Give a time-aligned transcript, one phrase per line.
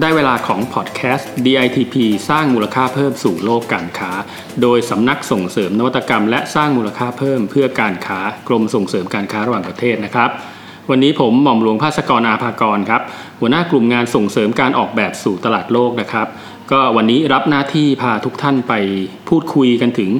[0.00, 1.94] ได้เวลาของพอดแคสต์ DITP
[2.28, 4.12] สร้างมูลค่าเพิ่มสู่โลกการค้า
[4.62, 10.30] โดยสำนักส่งเสริมนวัตกรรม และสร้างมูลค่าเพิ่มเพื่อการค้ากรมส่งเสริมการค้าระหว่างประเทศนะครับ
[10.90, 13.02] วันนี้ผมหม่อมหลวงภาสกรอาภากรครับ
[13.40, 16.26] หัวหน้ากลุ่มงานส่งเสริมการออกแบบสู่ตลาดโลกนะครับ
[16.70, 18.72] ก็วันนี้รับหน้าที่พาทุกท่านไป
[19.28, 20.10] พูดคุยกันถึง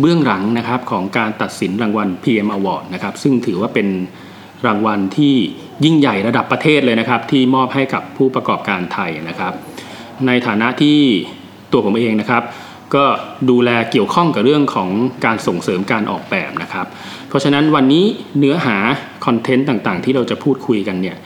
[0.00, 3.88] เบื้องหลังนะครับของการตัดสินรางวัล PM Award นะครับซึ่งถือว่าเป็น
[4.66, 5.34] รางวัลที่
[5.84, 9.52] ยิ่งใหญ่ระดับประเทศเลยนะครับ ที่มอบให้กับผู้ประกอบการไทยนะครับ
[10.26, 10.98] ในฐานะที่
[11.72, 12.42] ตัวผมเองนะครับ
[12.94, 13.04] ก็
[13.50, 14.90] ดูแลเกี่ยวข้องกับเรื่องของ
[15.24, 16.86] การส่งเสริมการออกแบบนะครับ
[17.28, 18.04] เพราะฉะนั้นวันนี้
[18.38, 18.76] เนื้อหา
[19.26, 21.16] คอนเทนต์ต่างๆ ที่เราจะพูดคุยกันเนี่ย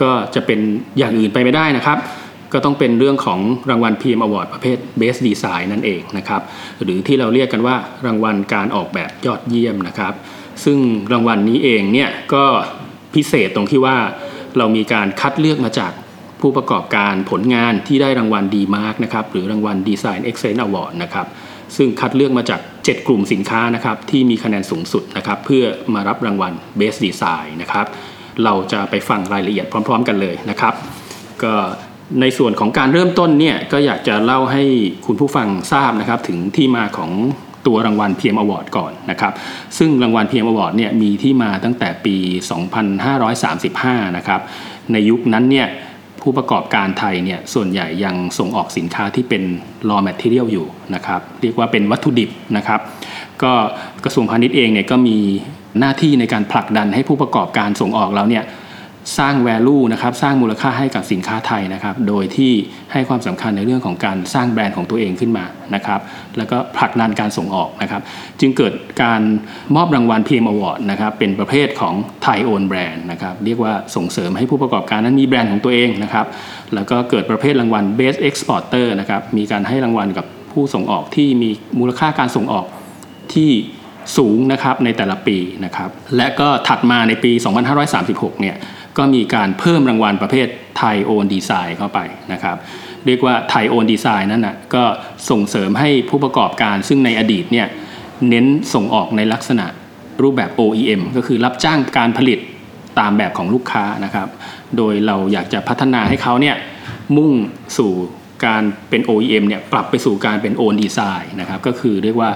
[0.00, 0.60] ก็จะเป็น
[0.98, 1.98] อย่างอื่นไปไม่ได้นะครับ
[2.52, 3.40] ก็ต้องเป็นเรื่องของ
[3.70, 6.42] รางวัล PM Award ประเภท Best Design นั่นเองนะครับ
[6.82, 10.14] หรือที่เราเรียกกันว่ารางวัลการออกแบบยอดเยี่ยมนะครับ
[10.64, 10.78] ซึ่ง
[11.12, 12.44] รางวัลนี้เองเนี่ยก็
[13.14, 13.96] พิเศษตรงที่ว่า
[14.58, 15.92] เรามีการคัดเลือกมาจาก
[16.40, 21.26] ผู้ประกอบการผลงานที่ได้รางวัลดีมาร์กนะครับหรือรางวัล Design Excellence Award นะครับ
[21.76, 27.86] ซึ่งคัดเลือกมาจาก 7 กลุ่มสินค้านะครับที่มีคะแนนสูงสุดนะครับเพื่อมารับรางวัล Best Design นะครับ
[28.44, 30.74] เราจะไปฟังรายละเอียดพร้อม ๆ กันเลยนะครับ
[31.42, 31.54] ก็
[32.20, 34.62] ในส่วนของการเริ่มต้นเนี่ยก็อยากจะเล่าให้
[35.06, 37.10] คุณผู้ฟังทราบนะครับถึงที่มาของ
[37.66, 39.32] ตัวรางวัล PM Award ก่อนนะครับ
[39.78, 42.16] ซึ่งรางวัล PM Award เนี่ยมีที่มาตั้งแต่ปี
[43.36, 44.40] 2535 นะครับ
[44.92, 45.68] ในยุคนั้นเนี่ย
[46.22, 49.42] ผู้ประกอบการไทยเนี่ยส่วนใหญ่ยังส่งออกสินค้าที่เป็น
[49.88, 52.80] raw material อยู่นะครับเรียกว่าเป็นวัตถุดิบนะครับ
[53.42, 53.52] ก็
[54.04, 55.16] กระทรวงพาณิชย์เองเนี่ยก็มี
[55.80, 58.44] หน้าที่ในการผลักดันให้ผู้ประกอบการส่งออกแล้วเนี่ย
[59.18, 62.52] สร้าง value นะครับสร้างมูลค่าให้กับสินค้าไทยนะครับ โดยที่
[62.92, 66.00] ให้ความสำคัญในเรื่องของการสร้างแบรนด์ของตัวเองขึ้นมานะครับ
[66.36, 68.02] แล้วก็ผลักดันการส่งออกนะครับ
[68.40, 69.22] จึงเกิดการ
[69.76, 76.26] มอบรางวัล PM Award นะครับเป็นประเภทของ Thai Own Brand นะครับเรียกว่าส่งเสริมให้ผู้ประกอบการนั้นมีแบรนด์ของตัวเองนะครับ
[76.74, 82.66] แล้วก็เกิดประเภทรางวัล Best Exporter นะครับมีการให้รางวัลกับผู้ส่งออกที่มีมูลค่าการส่งออก
[83.34, 83.50] ที่
[84.18, 87.32] สูงนะครับในแต่ละปีนะครับและก็ถัดมาในปี
[87.86, 88.56] 2536 เนี่ย
[88.98, 90.46] ก็มีการเพิ่มรางวัลประเภท
[90.78, 92.00] ไทยโอนดีไซน์เข้าไป
[92.32, 92.56] นะครับ
[93.06, 94.84] เรียกว่าไทยโอนดีไซน์นั่นนะก็
[95.30, 97.66] ส่งเสริมให้ผู้ประกอบการซึ่งในอดีตเนี่ย
[98.28, 99.66] เน้นส่งออกในลักษณะ
[100.22, 102.38] รูปแบบ OEM ก็คือรับจ้างการผลิต
[102.98, 104.28] ตามแบบของลูกค้านะครับ
[104.76, 106.56] โดยเราอยากจะพัฒนาให้เขาเนี่ย
[107.16, 107.32] มุ่ง
[107.78, 107.92] สู่
[108.46, 112.30] การเป็น OEM เนี่ยปรับไปสู่การเป็น Own Design นะครับก็คือเรียกว่า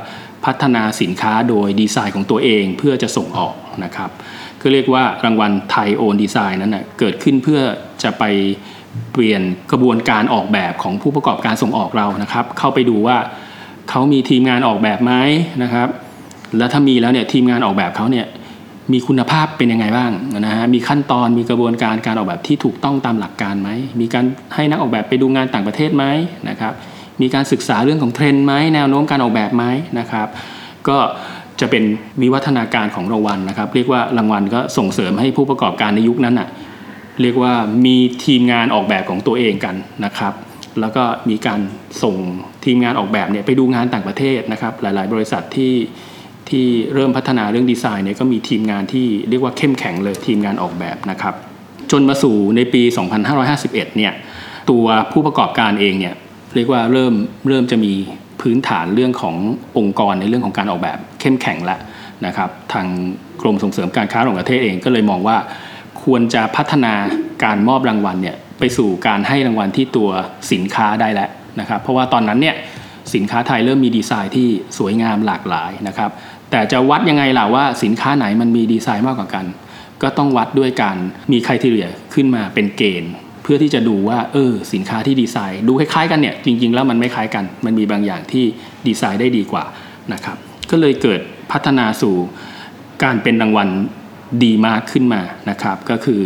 [0.45, 4.11] พัฒนาสินค้าโดยดีไซน์ของตัวเองเพื่อจะส่งออกนะครับ
[4.67, 7.61] ก็เรียกว่ารางวัลไทยโอนดีไซน์นั้นนะเกิดขึ้นเพื่อ
[8.03, 8.25] จะไป
[9.13, 13.17] เปลี่ยนกระบวนการออกแบบของผู้ประกอบการส่งออกเรานะครับ เข้าไปดูว่า
[13.91, 15.13] เขามีทีมงานออกแบบไหม
[15.63, 15.89] นะครับ
[16.59, 18.27] แล้วถ้ามีแล้วเนี่ยทีมงานออกแบบเขาเนี่ย
[18.93, 20.11] มีคุณภาพเป็นยังไงบ้าง
[20.41, 24.25] นะฮะ มีขั้นตอน มีกระบวนการการออกแบบที่ถูกต้องตามหลักการไหม มีการ
[24.55, 26.05] ให้นักออกแบบไปดูงานต่างประเทศไหม
[26.49, 26.73] นะครับ
[27.21, 29.65] มีการศึกษาเรื่องของเทรนด์ไหมแนวโน้มการออกแบบไหม
[29.99, 30.29] นะครับ
[30.89, 30.99] ก็
[31.61, 31.85] จะเป็น
[32.23, 36.49] วิวัฒนาการของรางวัลนะครับ เรียกว่ารางวัลก็ส่งเสริมให้ผู้ประกอบการในยุคนั้นอะ
[37.23, 37.53] เรียกว่า
[37.87, 39.75] มีทีมงานออกแบบของตัวเองกัน
[40.05, 40.35] นะครับ
[40.81, 41.61] แล้วก็มีการ
[42.03, 42.17] ส่ง
[42.65, 45.75] ทีมงานออกแบบเนี่ยไปดูงานต่างประเทศนะครับ หลาย ๆ บริษัทที่
[46.51, 51.35] ที่เริ่มพัฒนาเรื่องดีไซน์เนี่ยก็มีทีมงานที่เรียกว่าเข้มแข็งเลยทีมงานออกแบบนะครับ
[51.91, 52.83] จนมาสู่ในปี
[53.39, 54.13] 2551 เนี่ย
[54.71, 56.15] ตัวผู้ประกอบการเองเนี่ย
[56.55, 57.15] เรียกว่าเริ่ม
[57.49, 57.93] เริ่มจะมี
[58.41, 59.37] พื้นฐานเรื่องของ
[59.79, 61.81] องค์กรในเรื่องของการออกแบบเข้มแข็งแล้ว
[62.27, 62.87] นะครับ ทาง
[63.43, 65.37] กรมส่งเสริมการค้าระหว่างประเทศเองก็เลยมองว่า
[66.03, 66.95] ควรจะพัฒนา
[67.45, 70.11] การมอบรางวัลเนี่ยไปสู่การให้รางวัลที่ตัว
[70.53, 71.29] สินค้าได้แล้ว
[71.61, 72.57] นะครับ เพราะว่าตอนนั้นเนี่ย
[73.15, 74.49] สินค้าไทยเริ่มมีดีไซน์ที่
[74.79, 76.11] สวยงามหลากหลายนะครับ
[76.51, 79.47] แต่จะวัดยังไงล่ะว่าสินค้าไหนมันมีดีไซน์มากกว่ากัน
[80.03, 80.97] ก็ต้องวัดด้วยการ
[81.33, 83.13] มีคุณทีเรียขึ้นมาเป็นเกณฑ์
[83.47, 88.45] พื่อที่จะดูว่าเออสินค้าที่ดีไซน์ ดูคล้ายๆกันเนี่ยจริง ๆ แล้วมันไม่คล้ายกัน มันมีบางอย่างที่
[88.87, 89.65] ดีไซน์ได้ดีกว่า
[90.13, 90.37] นะครับ
[90.71, 91.21] ก็เลยเกิด
[91.53, 92.15] พัฒนาสู่
[93.03, 93.69] การเป็นรางวัล
[94.45, 96.23] DEmark ขึ้นมานะครับก็คือ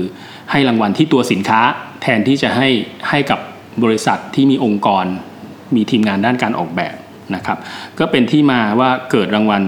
[0.50, 1.60] ให้รางวัลที่ตัวสินค้า
[2.02, 2.68] แทนที่จะให้
[3.10, 3.40] ให้กับ
[3.84, 5.04] บริษัทที่มีองค์กร
[5.74, 6.94] มีทีมงานด้านการออกแบบ
[7.34, 7.58] นะครับ
[7.98, 9.62] ก็เป็นที่มาว่าเกิดรางวัล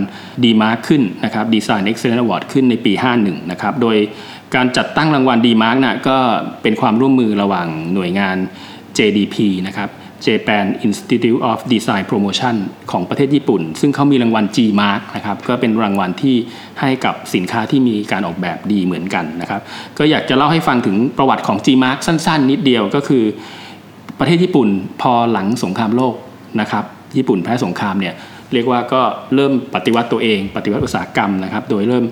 [0.44, 3.96] DEmark ขึ้นนะครับ Design Excellence Award ขึ้นในปี 51นะครับโดย
[4.54, 6.18] การจัดตั้งรางวัล DEmark นะก็
[6.62, 8.36] เป็นความร่วมมือระหว่างหน่วยงาน
[8.98, 9.90] JDP นะครับ
[10.26, 12.56] Japan Institute of Design Promotion
[12.90, 16.36] ของประเทศญี่ปุ่น ซึ่งเขามีรางวัล G Mark นะครับก็เป็นรางวัลที่
[16.80, 19.60] ให้กับสินค้าที่มีการออกแบบดีเหมือนกันนะครับ
[19.98, 23.24] ก็อยากจะเล่าให้ฟังถึงประวัติของ G Mark สั้น ๆ นิดเดียวก็คือ
[24.18, 24.68] ประเทศญี่ปุ่น
[25.02, 26.14] พอหลังสงครามโลก
[26.60, 26.84] นะครับ
[27.16, 28.14] ญี่ปุ่นแพ้สงครามเนี่ย
[28.52, 29.02] เรียกว่าก็
[29.34, 32.04] เริ่มปฏิวัติตัวเอง ปฏิวัติอุตสาหกรรมนะครับโดยเริ่ม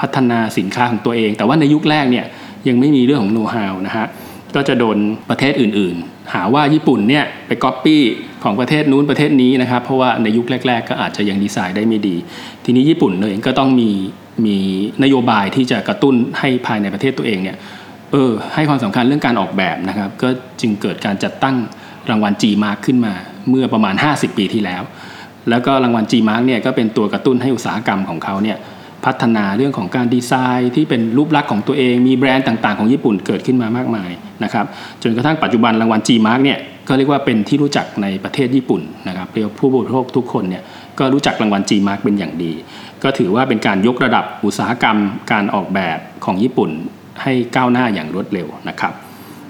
[0.00, 2.26] พัฒนาสินค้าของตัวเอง แต่ว่าในยุคแรกเนี่ย
[2.68, 4.06] ยังไม่มีเรื่องของโน้ตฮาวนะฮะ
[4.54, 4.96] ก็จะโดน
[5.30, 8.02] ประเทศอื่นๆ หาว่าญี่ปุ่นเนี่ยไปก๊อปปี้
[8.44, 12.16] ของประเทศนู้นประเทศนี้นะครับเพราะว่าในยุคแรก ๆ ก็อาจจะยังดีไซน์ได้ไม่ดี
[12.64, 13.90] ทีนี้ญี่ปุ่นเองก็ต้องมี
[14.46, 14.56] มี
[15.02, 17.56] นโยบายที่จะกระตุ้นให้ภายในประเทศตัวเองเนี่ย
[18.12, 20.28] เออให้ความสำคัญเรื่องการออกแบบนะครับก็
[20.60, 21.56] จึงเกิดการจัดตั้ง
[22.10, 23.14] รางวัล G Mark ขึ้นมา
[23.48, 24.82] เมื่อประมาณ 50 ปีที่แล้ว
[25.50, 28.58] แล้วก็รางวัล G Mark เนี่ยก็เป็นตัวกระตุ้นให้อุตสาหกรรมของเขาเนี่ย
[29.04, 34.10] พัฒนาเรื่องของการดีไซน์ที่เป็นรูปลักษณ์ของตัวเอง มีแบรนด์ต่าง ๆ ของญี่ปุ่นเกิดขึ้นมามากมาย
[34.44, 34.66] นะครับ
[35.02, 36.58] จนกระทั่งปัจจุบันรางวัล G Mark เนี่ย
[36.88, 40.62] ก็เรียกว่าเป็นที่รู้จักในประเทศญี่ปุ่นนะครับเรียกผู้บริโภคทุกคนเนี่ย
[40.98, 42.52] ก็รู้จักรางวัล G Mark เป็นอย่างดี
[43.02, 44.98] ก็ถือว่าเป็นการยกระดับอุตสาหกรรม
[45.32, 46.70] การออกแบบของญี่ปุ่น
[47.22, 48.92] ให้ก้าวหน้าอย่างรวดเร็วนะครับ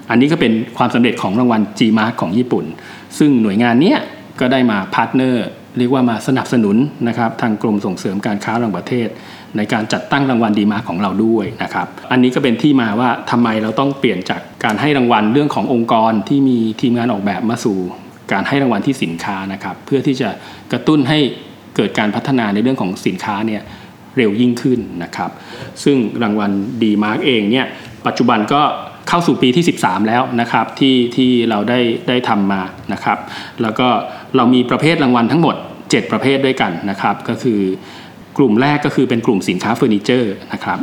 [0.09, 2.65] อันนี้ก็เป็นความสำเร็จของรางวัล G Mark ของญี่ปุ่น
[3.17, 3.99] ซึ่งหน่วยงานเนี้ย
[4.39, 5.47] ก็ได้มา partner
[5.77, 6.77] เรียกว่ามาสนับสนุน
[7.07, 9.07] นะครับทางกรมส่งเสริมการค้าระหว่างประเทศ
[9.57, 17.77] ในการจัดตั้งรางวัลดีมาของเราด้วยนะครับอันนี้ก็เป็นที่มาว่าทำไมเราต้องเปลี่ยนจากการให้รางวัลเรื่องขององค์กรที่มีทีมงานออกแบบมาสู่
[18.31, 20.29] การให้รางวัลที่สินค้านะครับเพื่อที่จะ
[20.71, 21.19] กระตุ้นให้
[21.75, 23.61] เกิดการพัฒนาในเรื่องของสินค้าเนี่ย
[24.17, 25.31] เร็วยิ่งขึ้นนะครับ
[25.83, 26.51] ซึ่งรางวัล
[26.83, 27.65] ดีมาร์กเองเนี่ย
[28.07, 28.61] ปัจจุบันก็
[29.09, 32.61] เข้าสู่ปีที่ 13 แล้วนะครับที่ที่เราได้ได้ทำมา
[32.93, 33.17] นะครับ
[33.61, 33.87] แล้วก็
[34.35, 37.59] เรามีประเภทรางวัลทั้งหมด 7 ประเภทด้วยกันนะครับ ก็คือ
[38.37, 40.79] กลุ่มแรกก็คือเป็นกลุ่มสินค้าเฟอร์นิเจอร์นะครับ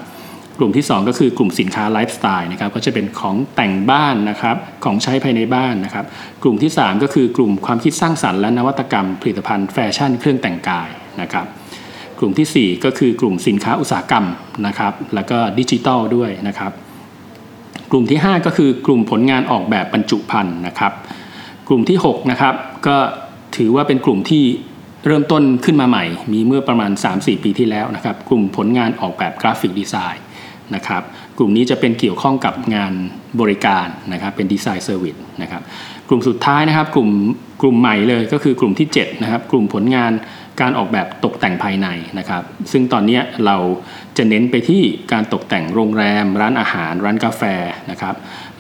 [0.59, 6.05] กลุ่มที่ 2 ก็คือกลุ่มสินค้าไลฟ์สไตล์นะครับก็จะเป็นของแต่งบ้านนะครับของใช้ภายในบ้านนะครับ
[6.43, 10.89] กลุ่มที่ 3 ก็คือกลุ่มความคิดสร้างสรรค์และนวัตกรรมผลิตภัณฑ์แฟชั่นเครื่องแต่งกาย
[11.21, 11.47] นะครับ
[12.19, 14.25] กลุ่มที่ 4 ก็คือกลุ่มสินค้าอุตสาหกรรม
[14.67, 16.73] นะครับ แล้วก็ดิจิทัลด้วยนะครับ
[17.91, 20.93] กลุ่มที่ 5 ก็คือกลุ่มผลงานออกแบบบรรจุภัณฑ์นะครับ
[21.69, 22.55] กลุ่มที่6นะครับ
[22.87, 22.97] ก็
[23.57, 24.45] ถือว่าเป็นกลุ่มที่
[25.07, 30.25] เริ่มต้นขึ้นมาใหม่ มีเมื่อประมาณ 3-4 ปีที่แล้วนะครับ กลุ่มผลงานออกแบบ graphic design
[30.75, 31.03] นะครับ
[31.39, 32.93] กลุ่มนี้จะเป็นเกี่ยวข้องกับงาน
[33.41, 35.63] บริการนะครับ เป็น design service นะครับ
[36.09, 37.11] กลุ่มสุดท้ายนะครับ กลุ่ม
[37.63, 40.13] กลุ่มใหม่เลยก็คือกลุ่มที่7นะครับ กลุ่มผลงาน
[40.61, 41.89] การออกแบบตกแต่งภายใน
[42.19, 43.57] นะครับ ซึ่งตอนนี้เรา
[44.17, 44.83] จะเน้นไปที่
[45.13, 47.43] การตกแต่งโรงแรม ร้านอาหาร ร้านกาแฟ
[47.91, 48.15] นะครับ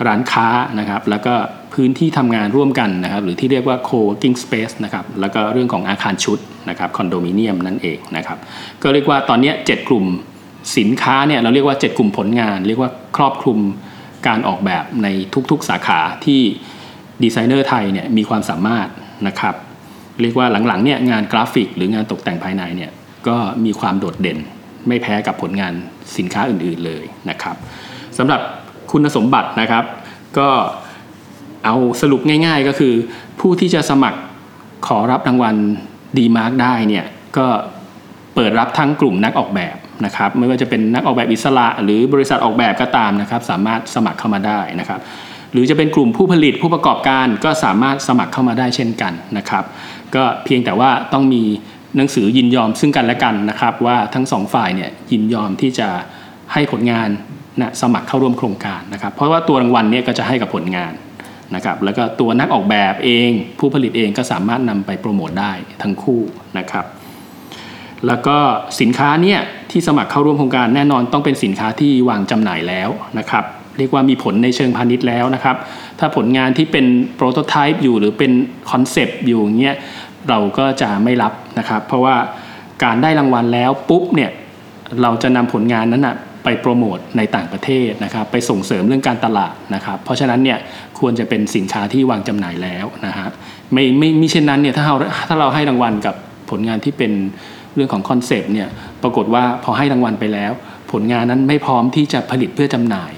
[0.06, 0.49] ร้านค้า
[0.79, 1.35] นะครับ แล้วก็
[1.75, 6.39] พื้นที่ทำงานร่วมกันนะครับ หรือที่เรียกว่า co-working space นะครับ แล้วก็เรื่องของอาคารชุด
[6.71, 8.39] นะครับคอนโดมิเนียมนั่นเองนะครับ
[8.83, 10.05] ก็เรียกว่าตอนนี้ 7 กลุ่ม
[10.79, 13.59] สินค้าเนี่ยเราเรียกว่า 7 กลุ่มผลงาน เรียกว่าครอบคลุม
[14.27, 15.09] การออกแบบใน
[15.51, 16.41] ทุกๆสาขาที่
[17.23, 18.89] ดีไซเนอร์ไทยเนี่ยมีความสามารถ
[19.27, 19.55] นะครับ
[20.23, 22.91] เรียกว่าหลังๆเนี่ยงานกราฟิกหรืองานตกแต่งภายในเนี่ย
[23.29, 24.38] ก็มีความโดดเด่น
[24.88, 25.73] ไม่แพ้กับผลงาน
[26.17, 27.56] สินค้าอื่นๆเลยนะครับ
[28.19, 28.41] สำหรับ
[28.93, 29.85] คุณสมบัตินะครับ
[30.38, 30.49] ก็
[31.65, 32.94] เอาสรุปง่ายๆก็คือ
[33.41, 34.20] ผู้ที่จะสมัคร
[34.87, 35.56] ขอรับรางวัล
[36.19, 37.06] DEmark ได้เนี่ย
[37.38, 37.47] ก็
[38.35, 45.00] เปิดรับทั้งกลุ่มนักออกแบบนะครับไม่ว่าจะเป็นนักออกแบบอิสระ หรือบริษัทออกแบบก็ตามนะครับ สามารถสมัครเข้ามาได้นะครับ
[45.53, 49.65] หรือจะเป็นกลุ่มผู้ผลิตผู้ประกอบการก็สามารถสมัครเข้ามาได้เช่นกันนะครับ
[50.15, 51.43] ก็เพียงแต่ว่าต้องมี
[51.97, 55.89] หนังสือยินยอมซึ่งกันและกันนะครับ ว่าทั้งสองฝ่ายเนี่ยยินยอมที่จะ
[56.53, 57.09] ให้ผลงาน
[57.61, 60.93] นะสมัครเข้าร่วมโครงการนะครับ เพราะว่าตัวรางวัลเนี่ยก็จะให้กับผลงาน
[61.55, 66.20] นะครับ แล้วก็ตัวนักออกแบบเอง ผู้ผลิตเองก็สามารถนำไปโปรโมทได้ทั้งคู่
[66.58, 66.87] นะครับ
[68.06, 68.37] แล้วก็
[68.81, 73.44] สินค้าเนี่ยที่สมัครเข้าร่วมโครงการแน่นอนต้องเป็นสินค้าที่วางจำหน่ายแล้วนะครับ
[73.79, 75.56] เรียกว่ามีผลในเชิงพาณิชย์แล้วนะครับ
[75.99, 78.32] ถ้าผลงานที่เป็น prototype อยู่หรือเป็น
[78.70, 79.77] concept อยู่เงี้ย
[80.29, 82.17] เราก็จะไม่รับนะครับ เพราะว่า
[82.85, 84.31] การได้รางวัลแล้วปุ๊บเนี่ย
[85.03, 90.58] เราจะนำผลงานนั้นนะไปโปรโมทในต่างประเทศนะครับ ไปส่งเสริมเรื่องการตลาดนะครับ เพราะฉะนั้นเนี่ย
[90.99, 93.29] ควรจะเป็นสินค้าที่วางจำหน่ายแล้วนะฮะ
[93.73, 94.94] ไม่ไม่มิเช่นนั้นเนี่ยถ้าเรา
[95.29, 96.15] ถ้าเราให้รางวัลกับ
[96.51, 97.13] ผลงานที่เป็น
[97.75, 98.69] เรื่องของ concept เนี่ย
[99.03, 100.53] ปรากฏว่าพอให้รางวัลไปแล้ว
[100.93, 103.13] ผลงานนั้นไม่พร้อมที่จะผลิตเพื่อจำหน่าย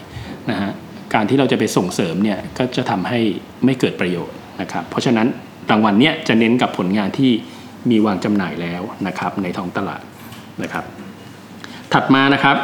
[0.51, 0.73] นะฮะ
[1.15, 3.19] การที่เราจะไปส่งเสริมเนี่ยก็จะทำให้
[3.65, 5.27] ไม่เกิดประโยชน์นะครับเพราะฉะนั้น
[5.71, 7.31] รางวัลเนี้ยจะเน้นกับผลงานที่
[7.91, 10.03] มีวางจำหน่ายแล้วนะครับในท้องตลาด
[10.63, 10.85] นะครับ
[11.93, 12.57] ถัดมานะครับ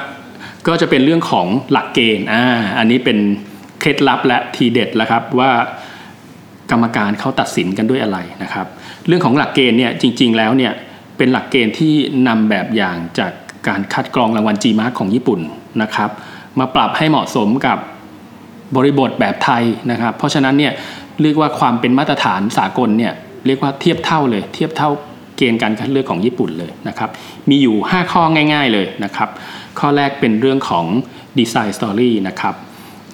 [0.67, 2.45] ก็จะเป็นเรื่องของหลักเกณฑ์อ่า
[2.79, 3.19] อันนี้เป็น
[3.81, 5.51] เคล็ดลับและทีเด็ดแล้วครับว่า
[6.71, 8.67] กรรมการเขาตัดสินกันด้วยอะไรนะครับ
[9.07, 10.73] เรื่องของหลักเกณฑ์เนี่ยจริง ๆแล้วเนี่ย
[11.17, 11.95] เป็นหลักเกณฑ์ที่
[12.29, 13.33] นำแบบอย่างจาก
[13.69, 15.41] การคัดกรองรางวัล G-Mark ของญี่ปุ่น
[15.83, 16.11] นะครับ
[16.59, 17.79] มาปรับให้เหมาะสมกับ
[18.77, 20.73] บริบทแบบไทยนะครับ เพราะฉะนั้นเนี่ย
[21.23, 23.13] เรียกว่าความเป็นมาตรฐานสากลเนี่ย
[23.47, 24.91] เรียกว่าเทียบเท่าเลย เทียบเท่า
[25.37, 27.11] เกณฑ์การคัดเลือกของญี่ปุ่นเลยนะครับ
[27.49, 28.23] มีอยู่ 5 ข้อ
[28.53, 29.29] ง่ายๆเลยนะครับ
[29.79, 30.85] ข้อแรกเป็นเรื่องของ
[31.39, 32.55] design story นะครับ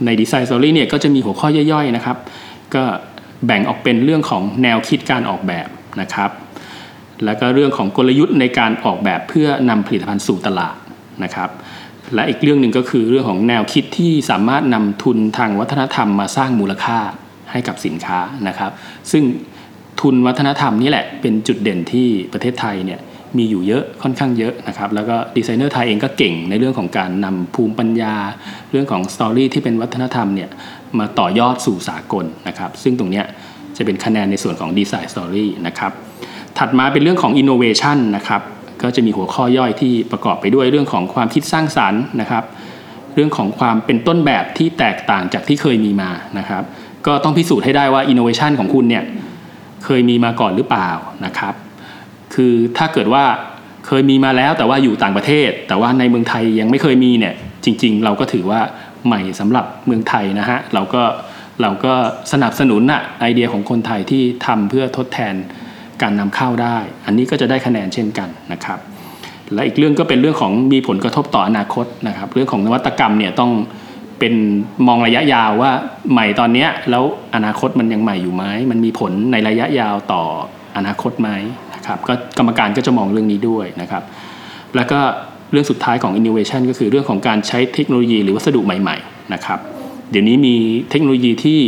[0.05, 2.17] ใน design story เนี่ยก็จะมีหัวข้อย่อยๆนะครับ
[2.75, 2.85] ก็
[3.47, 5.69] แบ่งออกเป็นเรื่องของแนวคิดการออกแบบ
[6.01, 6.31] นะครับ
[7.25, 10.77] แล้วก็เรื่องของกลยุทธ์ในการออกแบบเพื่อนำผลิตภัณฑ์สู่ตลาด
[11.25, 11.51] นะครับ
[12.15, 16.99] และอีกเรื่องหนึ่งก็คือเรื่องของแนวคิดที่สามารถนำทุนทางวัฒนธรรมมาสร้างมูลค่า
[17.51, 18.71] ให้กับสินค้านะครับ
[19.13, 19.25] ซึ่ง
[20.01, 23.01] ทุนวัฒนธรรมนี่แหละเป็นจุดเด่นที่ประเทศไทยเนี่ย
[23.37, 28.15] มีอยู่เยอะค่อนข้างเยอะนะครับ แล้วก็ดีไซเนอร์ไทยเองก็เก่งในเรื่องของการนำภูมิปัญญา
[28.71, 30.51] เรื่องของสตอรี่ที่เป็นวัฒนธรรมเนี่ย
[30.99, 33.25] มาต่อยอดสู่สากลนะครับ ซึ่งตรงเนี้ย
[33.77, 35.93] จะเป็นคะแนนในส่วนของดีไซน์สตอรี่นะครับ
[36.59, 38.43] ถัดมาเป็นเรื่องของ innovation นะครับ
[38.83, 42.45] ก็จะมีหัวข้อย่อยที่ประกอบไปด้วยเรื่องของความคิดสร้างสารรค์นะครับ
[43.15, 46.63] เรื่องของความเป็นต้นแบบที่แตกต่างจากที่เคยมีมานะครับ
[47.07, 49.05] ก็ต้องพิสูจน์ให้ได้ว่า innovation ของคุณเนี่ย
[49.85, 50.91] เคยมีมาก่อนหรือเปล่า
[51.25, 51.55] นะครับ
[52.35, 53.25] คือถ้าเกิดว่า
[53.87, 57.35] เคยมีมาแล้วแต่ว่าอยู่ต่างประเทศ แต่ว่าในเมืองไทยยังไม่เคยมีเนี่ย
[57.65, 58.61] จริง ๆ เราก็ถือว่า
[59.07, 61.03] ใหม่สำหรับเมืองไทยนะฮะเราก็
[61.63, 61.95] เราก็
[62.33, 65.35] สนับสนุนอะไอเดียของคนไทยที่ทำเพื่อทดแทน
[66.03, 68.79] การนำเข้าได้ อันนี้ก็จะได้คะแนนเช่นกันนะครับ
[69.55, 73.51] และอีกเรื่องก็เป็นเรื่องของมีผลกระทบต่ออนาคตนะครับ เรื่องของนวัตกรรมเนี่ยต้อง
[74.19, 74.35] เป็น
[74.87, 75.71] มองระยะยาวว่า
[76.13, 77.05] ใหม่ตอนนี้แล้ว
[77.35, 80.23] อนาคตมันยังใหม่อยู่ไหมมันมีผลในระยะยาวต่อ
[80.77, 81.31] อนาคตไหม
[81.75, 84.03] นะครับก็กรรมการก็จะมองเรื่องนี้ด้วยนะครับ
[84.77, 85.01] แล้วก็
[85.53, 89.59] เรื่องสุดท้ายของ innovation ก็คือเรื่องของการใช้เทคโนโลยีหรือวัสดุใหม่ ๆ นะครับ
[90.11, 90.55] เดี๋ยวนี้มี
[90.91, 91.61] เทคโนโลยีที่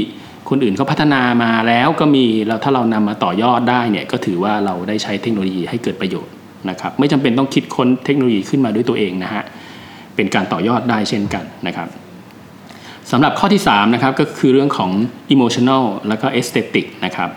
[0.50, 6.32] คนอื่นเขาพัฒนามาแล้วก็มีแล้วถ้าเรานำมาต่อยอดได้เนี่ยก็ถือว่าเราได้ใช้เทคโนโลยีให้เกิดประโยชน์
[6.70, 9.44] นะครับไม่จำเป็นต้องคิดค้นเทคโนโลยีขึ้นมาด้วยตัวเองนะฮะ
[10.16, 11.88] เป็นการต่อยอดได้เช่นกันนะครับ
[13.10, 14.90] สำหรับข้อที่3นะครับก็คือเรื่องของ
[15.34, 17.28] emotional แล้วก็ aesthetic นะครับ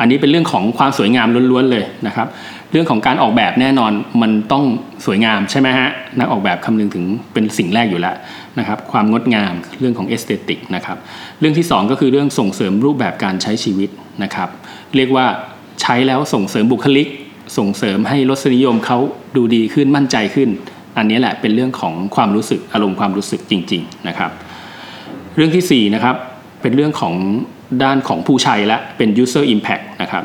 [0.00, 2.26] อันนี้เป็นเรื่องของความสวยงามล้วนๆเลยนะครับ
[2.72, 4.64] เรื่องของการออกแบบแน่นอนมันต้อง
[5.04, 5.88] สวยงามใช่ไหมฮะ
[6.18, 8.16] นักออกแบบคำนึงถึงเป็นสิ่งแรกอยู่แล้ว
[8.58, 10.96] นะครับความงดงามเรื่องของ aesthetic นะครับ
[11.40, 13.90] เรื่องที่ 2 ก็คือเรื่องส่งเสริมรูปแบบการใช้ชีวิต
[14.22, 14.48] นะครับ
[14.96, 15.26] เรียกว่า
[15.80, 17.08] ใช้แล้วส่งเสริมบุคลิก
[17.58, 18.98] ส่งเสริมให้รสนิยมเขา
[19.36, 20.48] ดูดีขึ้นมั่นใจขึ้น
[20.96, 24.30] อันนี้แหละเป็นเรื่องของความรู้สึกอารมณ์ความรู้สึกจริงๆนะครับ
[25.36, 26.16] เรื่องที่4นะครับ
[26.62, 27.14] เป็นเรื่องของ
[27.82, 30.24] ด้านของผู้ใช้และเป็น user impact นะครับ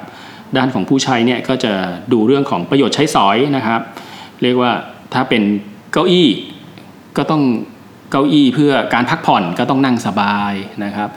[0.57, 1.73] ด้านของผู้ใช้เนี่ยก็จะ
[2.13, 3.81] ดูเรื่องของประโยชน์ใช้สอยนะครับ
[4.41, 4.71] เรียกว่า
[5.13, 5.43] ถ้าเป็น
[5.91, 6.29] เก้าอี้
[7.17, 7.43] ก็ต้อง
[8.11, 10.53] เก้าอี้เพื่อการพักผ่อนก็ต้องนั่งสบาย
[10.85, 11.09] นะครับ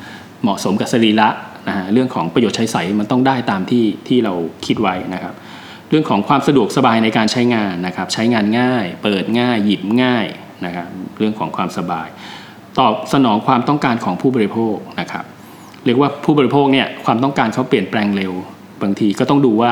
[0.43, 1.29] เหมาะสมกับสรีระ
[1.69, 4.35] นะฮะเรื่องของประโยชน์ใช้สอยมันต้องได้ตามที่ที่เรา
[4.67, 5.35] คิดไว้นะครับ
[5.91, 10.27] เรื่องของความสะดวกสบายในการใช้งานนะครับ ใช้งานง่าย เปิดง่าย หยิบง่าย
[10.65, 12.09] นะครับ เรื่องของความสบาย
[12.79, 15.25] ตอบสนองความต้องการของผู้บริโภคนะครับ
[15.85, 18.33] เรียกว่าผู้บริโภคเนี่ยความต้องการเขาเปลี่ยนแปลงเร็ว
[18.83, 19.71] บางทีก็ต้องดูว่า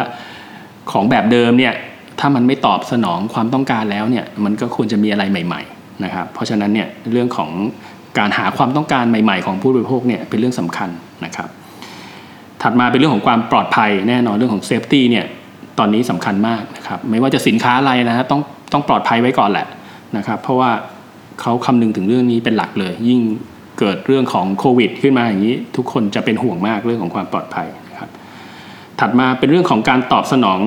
[0.92, 1.74] ของแบบเดิมเนี่ย
[2.20, 7.50] ถ้ามันไม่ตอบสนองความต้องการแล้วเนี่ยมันก็ควรจะมีอะไรใหม่ๆนะครับเพราะฉะนั้นเนี่ยเรื่องของ
[8.18, 10.88] การหาความต้องการใหม่ ๆ ของผู้บริโภคเนี่ยเป็นเรื่องสำคัญ
[11.24, 11.48] นะครับ
[12.62, 15.24] ถัดมาเป็นเรื่องของความปลอดภัยแน่นอนเรื่องของ safety เนี่ย
[15.78, 18.40] ตอนนี้สำคัญมากนะครับไม่ว่าจะสินค้าอะไรนะฮะต้อง
[18.72, 19.66] ต้องปลอดภัยไว้ก่อนแหละ
[20.16, 20.70] นะครับเพราะว่า
[21.40, 23.20] เขาคำนึงถึงเรื่องนี้เป็นหลักเลย ยิ่ง
[23.78, 27.66] เกิดเรื่องของโควิด ขึ้นมาอย่างนี้ ทุกคนจะเป็นห่วงมากเรื่องของความปลอดภัย
[29.00, 30.60] ถัดมาเป็นเรื่องของการตอบสนอง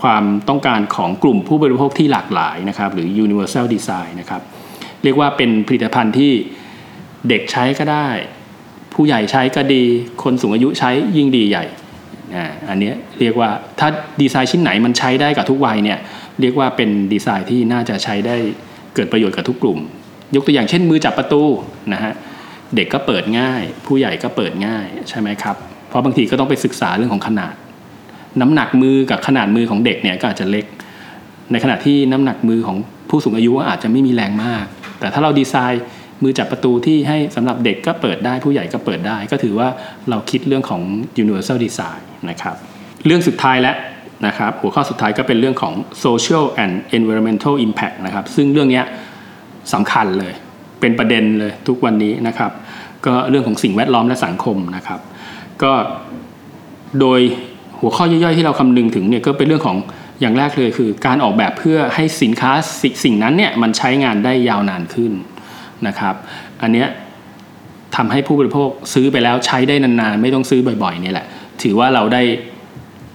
[0.00, 4.42] ความต้องการของกลุ่มผู้บริโภคที่หลากหลายนะครับหรือ universal design นะครับ
[5.02, 6.32] เรียกว่าเป็นผลิตภัณฑ์ที่
[7.28, 8.08] เด็กใช้ก็ได้
[8.94, 9.82] ผู้ใหญ่ใช้ก็ดี
[10.22, 11.64] คนสูงอายุใช้ยิ่งดีใหญ่
[12.34, 13.88] อ่าอันนี้เรียกว่าถ้า
[14.20, 15.98] ดีไซน์ชิ้นไหนมันใช้ได้กับทุกวัยเนี่ย
[16.40, 18.36] เรียกว่าเป็นดีไซน์ที่น่าจะใช้ได้
[18.94, 19.78] เกิดประโยชน์กับทุกกลุ่ม
[20.34, 21.42] ยกตัวอย่างเช่นมือจับประตู
[21.92, 22.12] นะฮะ
[22.76, 25.56] เด็กก็เปิดง่าย ผู้ใหญ่ก็เปิดง่ายใช่ไหมครับ
[25.88, 27.54] เพราะบางทีก็ต้องไปศึกษาเรื่องของขนาด
[28.40, 30.64] น้ำหนักมือกับขนาดมือของเด็กเนี่ยก็อาจจะเล็ก
[31.52, 32.76] ในขณะที่น้ำหนักมือของ
[33.10, 34.64] ผู้สูงอายุอาจจะไม่มีแรงมาก
[35.00, 35.82] แต่ถ้าเราดีไซน์
[36.22, 39.68] มือจับประตูที่ให้สำหรับเด็กก็เปิดได้ผู้ใหญ่ก็เปิดได้ ก็ถือว่า
[40.10, 40.82] เราคิดเรื่องของ
[41.22, 42.56] universal design นะครับ
[43.06, 43.76] เรื่องสุดท้ายแล้ว
[44.26, 48.82] นะครับหัวข้อสุดท้ายก็เป็นเรื่องของ social and environmental impact นะครับซึ่งเรื่องนี้
[49.72, 50.32] สำคัญเลย
[50.80, 52.52] เป็นประเด็นเลยทุกวันนี้นะครับ
[53.06, 55.00] ก็เรื่องของสิ่งแวดล้อมและสังคมนะครับ
[55.62, 55.72] ก็
[57.00, 57.20] โดย
[57.80, 59.76] หัวข้อย่อยๆที่เราคำนึงถึงเนี่ยก็เป็นเรื่องของ
[60.20, 65.12] อย่างแรกเลยคือ การออกแบบเพื่อให้สินค้าสสิ่งนั้นเนี่ยมันใช้งานได้ยาวนานขึ้น
[65.86, 66.14] นะครับ
[66.62, 66.88] อันเนี้ย
[67.96, 71.26] ทำให้ผู้บริโภคซื้อไปแล้วใช้ได้นานๆ ไม่ต้องซื้อบ่อยๆนี่แหละ
[71.62, 72.22] ถือว่าเราได้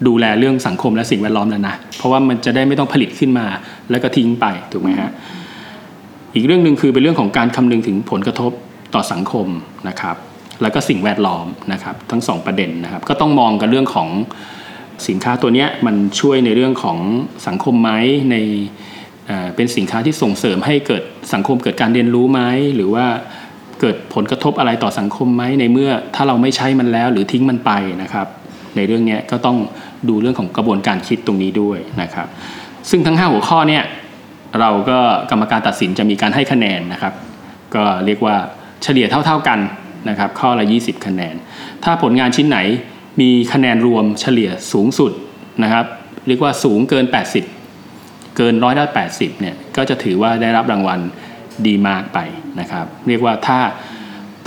[0.07, 3.45] ดูแลเรื่องสังคมและสิ่งแวดล้อมแล้วนะ เพราะว่ามันจะได้ไม่ต้องผลิตขึ้นมา
[3.91, 5.11] แล้วก็ทิ้งไปถูกไหมฮะ
[6.35, 8.51] อีกเรื่องหนึ่งคือเป็นเรื่องของการคำนึงถึงผลกระทบ
[8.93, 9.47] ต่อสังคม
[9.87, 10.15] นะครับ
[10.63, 14.09] แล้วก็สิ่งแวดล้อมนะครับทั้งสองประเด็นนะครับ ก็ต้องมองกันเรื่องของ
[15.07, 16.97] สินค้าตัวนี้มันช่วยในเรื่องของ
[17.47, 17.91] สังคมไหม
[18.31, 18.35] ใน
[19.55, 21.03] เป็นสินค้าที่ส่งเสริมให้เกิด
[21.33, 22.41] สังคมเกิดการเรียนรู้ไหม
[22.75, 23.05] หรือว่า
[23.81, 28.27] เกิดผลกระทบอะไรต่อสังคมไหมในเมื่อถ้าเราไม่ใช้มันแล้วหรือทิ้งมันไปนะครับ
[28.75, 29.57] ในเรื่องนี้ก็ต้อง
[30.09, 32.27] ดูเรื่องของกระบวนการคิดตรงนี้ด้วยนะครับ
[32.89, 33.83] ซึ่งทั้ง 5 หัวข้อเนี่ย
[34.59, 34.99] เราก็
[35.31, 37.13] กรรมการตัดสินจะมีการให้คะแนนนะครับ
[37.75, 38.35] ก็เรียกว่า
[38.83, 39.59] เฉลี่ยเท่า ๆกัน
[40.09, 41.35] นะครับข้อละ 20 คะแนน
[41.83, 42.59] ถ้าผลงานชิ้นไหน
[43.21, 45.11] มีคะแนนรวมเฉลี่ยสูงสุด
[45.63, 45.85] นะครับ
[46.27, 47.05] เรียกว่าสูงเกิน
[47.71, 50.99] 80 เกินร้อยละ80เนี่ยก็จะถือว่าได้รับรางวัล
[51.67, 52.19] ดีมากไป
[52.59, 53.59] นะครับเรียกว่าถ้า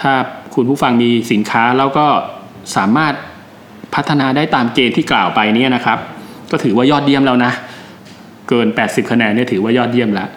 [0.03, 0.13] ถ้า
[0.55, 2.07] คุณผู้ฟังมีสินค้าแล้วก็
[2.77, 3.15] สามารถ
[3.95, 5.99] พัฒนาได้ตามเกณฑ์ที่กล่าวไปเนี่ยนะครับ
[6.51, 7.53] ก็ถือว่ายอดเยี่ยมแล้วนะ
[8.49, 10.29] เกิน 80 คะแนนเนี่ยถือว่ายอดเยี่ยมแล้ว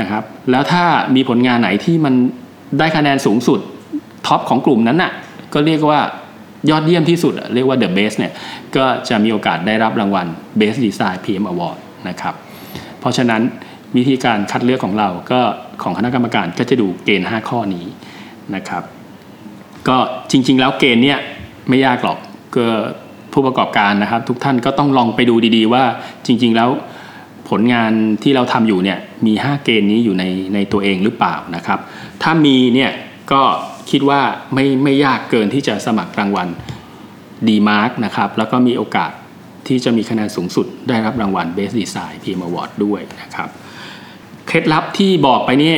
[0.00, 0.84] นะครับ แล้วถ้า
[1.14, 2.14] มีผลงานไหนที่มัน
[2.78, 3.60] ได้คะแนนสูงสุด
[4.26, 5.12] ท็อปของกลุ่มนั้นน่ะ
[5.54, 6.00] ก็เรียกว่า
[6.70, 8.32] ยอดเยี่ยมที่สุด เรียกว่า the best เนี่ย
[8.76, 10.26] ก็จะมีโอกาสได้รับรางวัล
[10.60, 12.34] best design PM award นะครับ
[13.00, 13.42] เพราะฉะนั้น
[13.96, 15.40] วิธีการคัดเลือกของเราก็
[15.82, 17.86] ของคณะกรรมการก็จะดูเกณฑ์ 5 ข้อนี้
[18.54, 18.82] นะครับ
[19.88, 19.96] ก็
[20.30, 21.18] จริง ๆ แล้วเกณฑ์เนี่ย
[21.68, 22.18] ไม่ยากหรอก
[22.56, 22.66] ก็
[23.32, 25.84] ผู้ประกอบการนะครับ ทุกท่านก็ต้องลองไปดูดีๆ ว่า
[26.26, 26.70] จริง ๆ แล้ว
[27.48, 30.24] ผลงานที่เราทำอยู่เนี่ยมี 5 เกณฑ์นี้อยู่ใน
[30.54, 31.78] ในตัวเองหรือเปล่านะครับ
[32.22, 32.90] ถ้ามีเนี่ย
[33.32, 33.42] ก็
[33.92, 34.20] คิดว่า
[34.54, 36.48] ไม่ไม่ยากเกินที่จะสมัครรางวัล
[37.48, 39.12] ดีมาร์กนะครับแล้วก็มีโอกาส
[39.68, 43.48] ที่จะมีคะแนนสูงสุดได้รับรางวัล Best Design PM Award ด้วยนะครับ
[44.46, 45.74] เคล็ดลับที่บอกไปนี่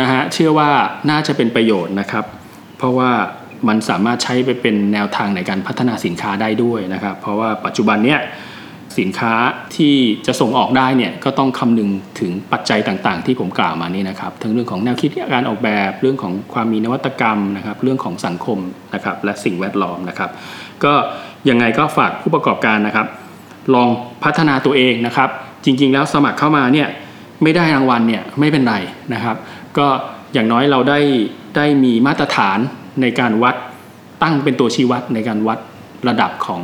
[0.00, 0.70] นะฮะเชื่อว่า
[1.10, 2.24] น่าจะเป็นประโยชน์นะครับ
[2.78, 3.10] เพราะว่า
[3.68, 8.20] มันสามารถใช้ไปเป็นแนวทางในการพัฒนาสินค้าได้ด้วยนะครับ เพราะว่าปัจจุบันเนี่ย
[8.98, 9.34] สินค้า
[9.76, 9.94] ที่
[10.26, 18.58] จะส่งออกได้เนี่ยก็ต้องคำนึงถึงปัจจัยต่างๆ ที่ผมกล่าวมานี่นะครับทั้งเรื่องของแนวคิดการออกแบบเรื่องของความมีนวัตกรรมนะครับเรื่องของสังคม
[18.94, 20.30] นะครับและสิ่งแวดล้อมนะครับ
[20.84, 20.92] ก็
[21.48, 23.06] ยังไงก็ฝากผู้ประกอบการนะครับ
[23.74, 23.88] ลอง
[24.24, 25.28] พัฒนาตัวเองนะครับ
[25.64, 26.88] จริงๆ แล้วสมัครเข้ามาเนี่ย
[27.42, 28.74] ไม่ได้รางวัลเนี่ยไม่เป็นไร
[29.14, 29.36] นะครับ
[29.78, 29.86] ก็
[30.32, 31.00] อย่างน้อยเราได้
[31.56, 32.58] ได้มีมาตรฐาน
[33.00, 33.54] ในการวัด
[34.22, 35.58] ตั้งเป็นตัวชี้วัดในการวัด
[36.08, 36.62] ระดับของ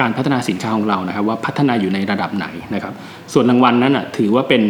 [0.00, 2.94] การพัฒนาสินค้าของเรานะครับ ว่าพัฒนาอยู่ในระดับไหนนะครับ
[3.32, 4.62] ส่วนรางวัลนั้นอะถือว่าเป็น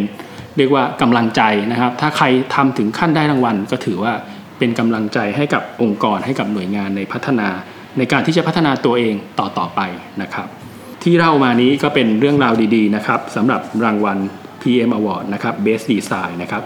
[0.57, 4.13] เรียกว่ากำลังใจนะครับ ถ้าใครทำถึงขั้นได้รางวัล ก็ถือว่า
[4.59, 7.47] เป็นกำลังใจให้กับองค์กรให้กับหน่วยงานในพัฒนา
[7.97, 9.81] ในการที่จะพัฒนาตัวเองต่อต่อไป
[10.21, 10.47] นะครับ
[11.03, 14.17] ที่เล่ามานี้ก็เป็นเรื่องราวดีๆนะครับสำหรับรางวัล
[14.61, 16.63] PM Award นะครับ Best Design นะครับ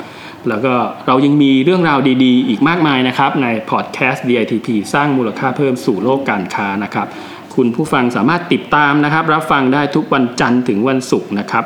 [0.50, 0.74] แล้วก็
[1.08, 7.08] เรายังมีเรื่องราวดีๆ อีกมากมายนะครับ ในพอดแคสต์ DITP สร้างมูลค่าเพิ่มสู่โลกการค้านะครับ
[7.62, 11.66] คุณผู้ฟังสามารถติดตามนะครับ รับฟังได้ทุกวันจันทร์ถึงวันศุกร์นะครับ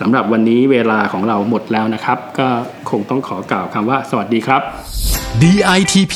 [0.00, 2.48] สำหรับวันนี้เวลาของเราหมดแล้วนะครับ ก็
[2.90, 4.62] คงต้องขอกล่าวคำว่า สวัสดีครับ
[5.42, 6.14] DITP